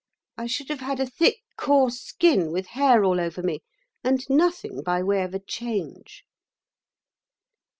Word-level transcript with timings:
I 0.35 0.47
should 0.47 0.69
have 0.69 0.79
had 0.79 0.99
a 0.99 1.05
thick, 1.05 1.41
coarse 1.59 1.97
skin, 2.01 2.51
with 2.51 2.65
hair 2.69 3.03
all 3.03 3.19
over 3.19 3.43
me 3.43 3.61
and 4.03 4.27
nothing 4.31 4.81
by 4.81 5.03
way 5.03 5.21
of 5.21 5.35
a 5.35 5.39
change." 5.39 6.23